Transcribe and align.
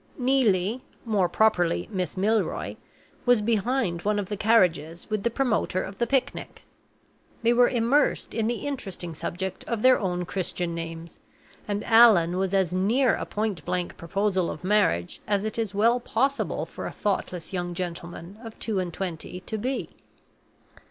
Neelie 0.17 0.81
more 1.05 1.29
properly 1.29 1.87
Miss 1.91 2.17
Milroy 2.17 2.75
was 3.23 3.39
behind 3.39 4.01
one 4.01 4.17
of 4.17 4.29
the 4.29 4.35
carriages 4.35 5.07
with 5.11 5.21
the 5.21 5.29
promoter 5.29 5.83
of 5.83 5.99
the 5.99 6.07
picnic. 6.07 6.63
They 7.43 7.53
were 7.53 7.69
immersed 7.69 8.33
in 8.33 8.47
the 8.47 8.65
interesting 8.65 9.13
subject 9.13 9.63
of 9.65 9.83
their 9.83 9.99
own 9.99 10.25
Christian 10.25 10.73
names, 10.73 11.19
and 11.67 11.83
Allan 11.83 12.37
was 12.37 12.51
as 12.51 12.73
near 12.73 13.13
a 13.15 13.27
pointblank 13.27 13.95
proposal 13.95 14.49
of 14.49 14.63
marriage 14.63 15.21
as 15.27 15.43
it 15.45 15.59
is 15.59 15.75
well 15.75 15.99
possible 15.99 16.65
for 16.65 16.87
a 16.87 16.91
thoughtless 16.91 17.53
young 17.53 17.75
gentleman 17.75 18.39
of 18.43 18.57
two 18.57 18.79
and 18.79 18.91
twenty 18.95 19.41
to 19.41 19.55
be. 19.55 19.91